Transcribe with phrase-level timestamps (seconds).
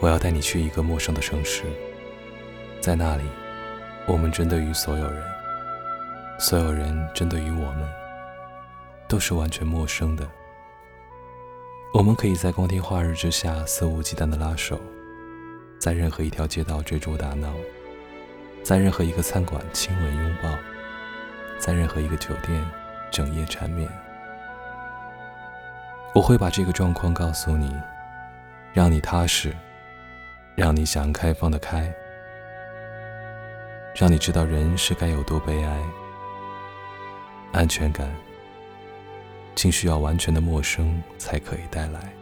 [0.00, 1.64] 我要带你去一个陌生的城市，
[2.80, 3.24] 在那里，
[4.06, 5.22] 我们针对于所有人，
[6.38, 7.86] 所有人针对于我们，
[9.06, 10.26] 都是完全陌生的。
[11.92, 14.80] 我们可以在光天化日之下肆无忌惮的拉手，
[15.78, 17.52] 在任何一条街道追逐打闹，
[18.62, 20.48] 在任何一个餐馆亲吻拥抱，
[21.58, 22.64] 在任何一个酒店
[23.10, 23.86] 整夜缠绵。
[26.14, 27.76] 我会把这个状况告诉你，
[28.72, 29.54] 让你踏实。
[30.60, 31.90] 让你想开放的开，
[33.94, 35.80] 让你知道人是该有多悲哀。
[37.50, 38.14] 安全感，
[39.54, 42.12] 竟需要完全的陌生才可以带来。